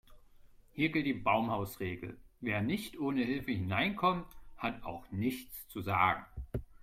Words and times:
Hier 0.71 0.89
gilt 0.91 1.05
die 1.05 1.13
Baumhausregel: 1.13 2.17
Wer 2.39 2.63
nicht 2.63 2.97
ohne 2.99 3.23
Hilfe 3.23 3.51
hineinkommt, 3.51 4.25
hat 4.57 4.83
auch 4.83 5.05
nichts 5.11 5.67
zu 5.67 5.79
sagen. 5.83 6.23